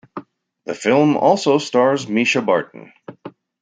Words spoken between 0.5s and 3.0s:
The film also stars Mischa Barton.